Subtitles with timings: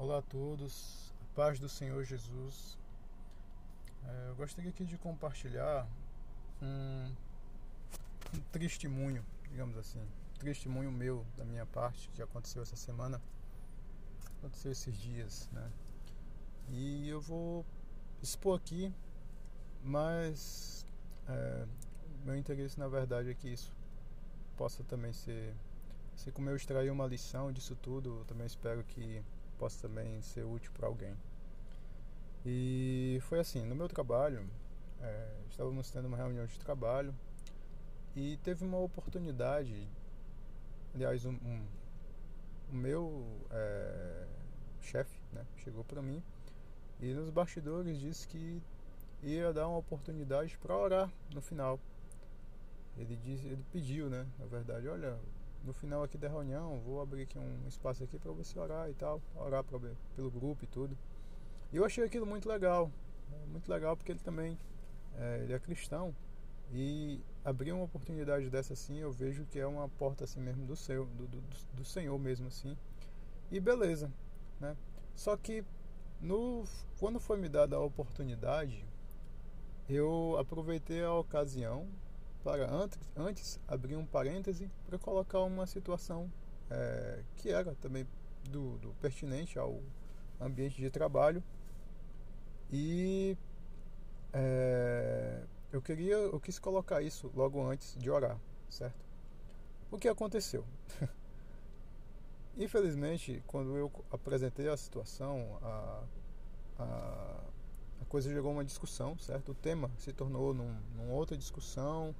[0.00, 2.78] Olá a todos, paz do Senhor Jesus.
[4.04, 5.88] É, eu gostaria aqui de compartilhar
[6.62, 7.12] um,
[8.32, 13.20] um testemunho, digamos assim, um testemunho meu da minha parte que aconteceu essa semana,
[14.38, 15.68] aconteceu esses dias, né?
[16.68, 17.66] E eu vou
[18.22, 18.94] expor aqui,
[19.82, 20.86] mas
[21.28, 21.66] é,
[22.24, 23.72] meu interesse na verdade é que isso
[24.56, 25.56] possa também ser,
[26.14, 29.24] assim como eu extrair uma lição disso tudo, eu também espero que
[29.58, 31.14] possa também ser útil para alguém.
[32.46, 34.48] E foi assim, no meu trabalho,
[35.00, 37.14] é, estávamos tendo uma reunião de trabalho
[38.16, 39.86] e teve uma oportunidade,
[40.94, 41.66] aliás, um, um
[42.70, 44.26] o meu é,
[44.80, 46.22] chefe né, chegou para mim
[47.00, 48.62] e nos bastidores disse que
[49.22, 51.80] ia dar uma oportunidade para orar no final.
[52.96, 55.18] Ele disse, ele pediu, né, na verdade, olha,
[55.64, 58.94] no final aqui da reunião, vou abrir aqui um espaço aqui para você orar e
[58.94, 59.78] tal, orar pra,
[60.14, 60.96] pelo grupo e tudo.
[61.72, 62.90] E eu achei aquilo muito legal,
[63.48, 64.58] muito legal porque ele também
[65.16, 66.14] é, ele é cristão
[66.72, 70.76] e abrir uma oportunidade dessa assim, eu vejo que é uma porta assim mesmo do
[70.76, 71.42] seu, do, do,
[71.74, 72.76] do Senhor mesmo assim.
[73.50, 74.12] E beleza,
[74.60, 74.76] né?
[75.14, 75.64] Só que
[76.20, 76.64] no
[76.98, 78.84] quando foi me dada a oportunidade,
[79.88, 81.86] eu aproveitei a ocasião
[82.42, 86.30] para antes, antes abrir um parêntese para colocar uma situação
[86.70, 88.06] é, que era também
[88.48, 89.80] do, do, pertinente ao
[90.40, 91.42] ambiente de trabalho.
[92.70, 93.36] E
[94.32, 99.06] é, eu queria eu quis colocar isso logo antes de orar certo?
[99.90, 100.64] O que aconteceu?
[102.56, 106.02] Infelizmente quando eu apresentei a situação a,
[106.78, 107.40] a,
[108.02, 109.52] a coisa gerou uma discussão certo?
[109.52, 112.14] O tema se tornou num, numa outra discussão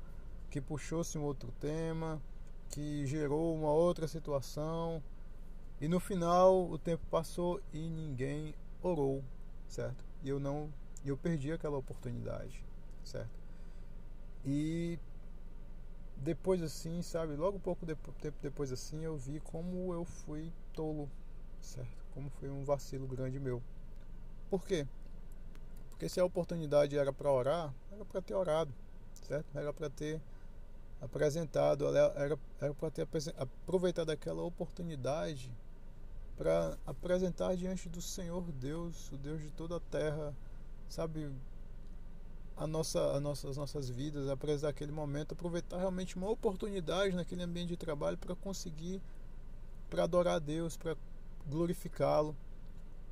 [0.51, 2.21] que puxou-se um outro tema,
[2.71, 5.03] que gerou uma outra situação.
[5.81, 9.23] E no final o tempo passou e ninguém orou,
[9.69, 10.05] certo?
[10.23, 10.73] E eu não,
[11.05, 12.65] eu perdi aquela oportunidade,
[13.05, 13.39] certo?
[14.45, 14.99] E
[16.17, 18.13] depois assim, sabe, logo pouco tempo
[18.43, 21.09] depois assim, eu vi como eu fui tolo,
[21.61, 22.05] certo?
[22.13, 23.63] Como foi um vacilo grande meu.
[24.51, 24.87] Por quê?
[25.91, 28.75] Porque se a oportunidade era para orar, era para ter orado,
[29.13, 29.47] certo?
[29.57, 30.21] Era para ter
[31.01, 35.53] apresentado, era, era para ter aproveitado aquela oportunidade
[36.37, 40.35] para apresentar diante do Senhor Deus, o Deus de toda a terra,
[40.89, 41.31] sabe,
[42.57, 47.43] a nossa, a nossa, as nossas vidas, apresentar aquele momento, aproveitar realmente uma oportunidade naquele
[47.43, 49.01] ambiente de trabalho para conseguir,
[49.91, 50.97] para adorar a Deus, para
[51.47, 52.37] glorificá-lo.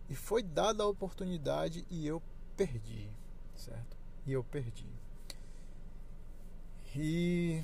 [0.08, 2.22] E foi dada a oportunidade e eu
[2.56, 3.10] perdi,
[3.56, 3.96] certo?
[4.24, 4.86] E eu perdi.
[6.94, 7.62] E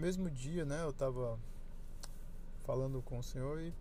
[0.00, 1.38] mesmo dia, né, eu estava
[2.64, 3.72] falando com o Senhor e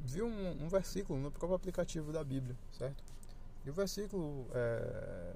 [0.00, 3.02] vi um, um, versículo no próprio aplicativo da Bíblia, certo?
[3.64, 5.34] E o versículo é,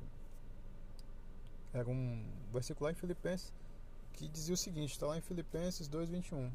[1.73, 3.53] era um versículo lá em Filipenses
[4.13, 6.51] que dizia o seguinte, está lá em Filipenses 2:21.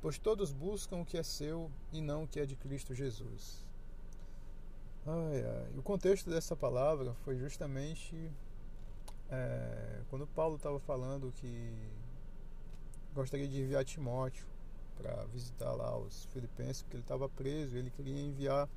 [0.00, 3.66] Pois todos buscam o que é seu e não o que é de Cristo Jesus.
[5.06, 5.78] Ai, ai.
[5.78, 8.32] O contexto dessa palavra foi justamente
[9.30, 11.72] é, quando Paulo estava falando que
[13.14, 14.46] gostaria de enviar Timóteo
[14.96, 18.68] para visitar lá os filipenses, porque ele estava preso, ele queria enviar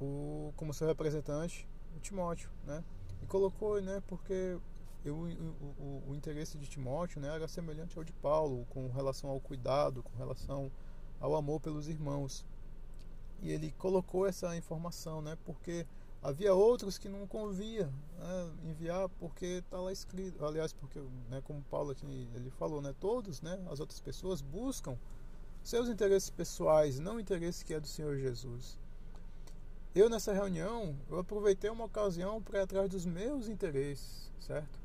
[0.00, 2.84] o, como seu representante o Timóteo, né?
[3.22, 4.58] E colocou, né, porque
[5.04, 9.30] eu, o, o, o, interesse de Timóteo né, era semelhante ao de Paulo, com relação
[9.30, 10.70] ao cuidado, com relação
[11.20, 12.44] ao amor pelos irmãos.
[13.40, 15.86] E ele colocou essa informação, né, porque
[16.26, 17.86] Havia outros que não convia
[18.18, 20.98] né, enviar porque está lá escrito, aliás, porque,
[21.30, 22.04] né, como Paulo aqui
[22.34, 24.98] ele falou, né, todos, né, as outras pessoas buscam
[25.62, 28.76] seus interesses pessoais, não o interesse que é do Senhor Jesus.
[29.94, 34.80] Eu nessa reunião, eu aproveitei uma ocasião para ir atrás dos meus interesses, certo?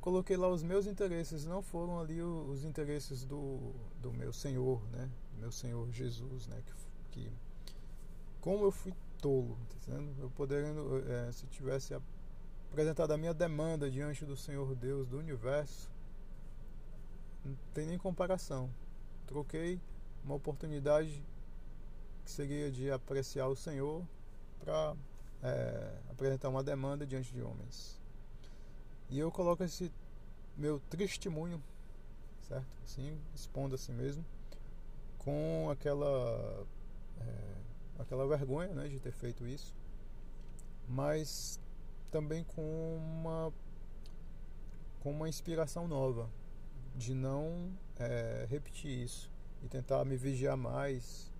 [0.00, 5.10] Coloquei lá os meus interesses, não foram ali os interesses do, do meu Senhor, né?
[5.40, 6.62] Meu Senhor Jesus, né?
[6.64, 6.72] Que,
[7.10, 7.32] que
[8.40, 11.94] como eu fui tolo, tá eu podendo, é, se tivesse
[12.70, 15.88] apresentado a minha demanda diante do Senhor Deus do universo,
[17.44, 18.68] não tem nem comparação.
[19.26, 19.80] Troquei
[20.24, 21.24] uma oportunidade
[22.24, 24.04] que seria de apreciar o Senhor
[24.58, 24.96] para
[25.42, 28.00] é, apresentar uma demanda diante de homens.
[29.08, 29.92] E eu coloco esse
[30.56, 31.62] meu testemunho,
[32.48, 32.66] certo?
[32.84, 34.24] Assim, expondo assim mesmo,
[35.18, 36.66] com aquela
[37.20, 37.62] é,
[38.02, 39.74] aquela vergonha né, de ter feito isso,
[40.88, 41.60] mas
[42.10, 43.52] também com uma,
[45.00, 46.28] com uma inspiração nova
[46.94, 49.30] de não é, repetir isso
[49.62, 51.32] e tentar me vigiar mais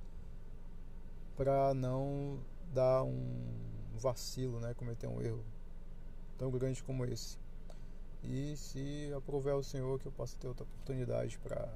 [1.36, 2.40] para não
[2.72, 3.62] dar um
[3.98, 5.44] vacilo, né, cometer um erro
[6.38, 7.38] tão grande como esse.
[8.22, 11.68] E se aprover ao Senhor que eu possa ter outra oportunidade para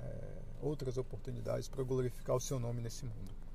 [0.00, 3.45] é, outras oportunidades para glorificar o Seu nome nesse mundo.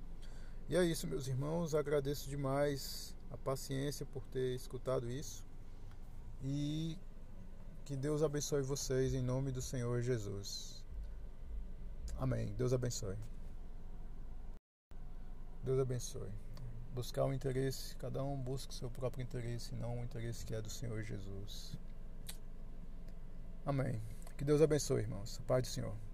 [0.71, 1.75] E é isso, meus irmãos.
[1.75, 5.43] Agradeço demais a paciência por ter escutado isso
[6.41, 6.97] e
[7.83, 10.81] que Deus abençoe vocês em nome do Senhor Jesus.
[12.17, 12.53] Amém.
[12.53, 13.17] Deus abençoe.
[15.61, 16.31] Deus abençoe.
[16.93, 20.61] Buscar o interesse, cada um busca o seu próprio interesse, não o interesse que é
[20.61, 21.77] do Senhor Jesus.
[23.65, 24.01] Amém.
[24.37, 25.37] Que Deus abençoe, irmãos.
[25.45, 26.10] Pai do Senhor.